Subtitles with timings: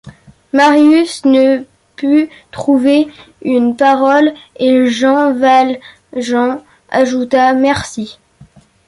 [0.51, 1.63] Marius ne
[1.95, 3.07] put trouver
[3.43, 8.17] une parole, et Jean Valjean ajouta:— Merci.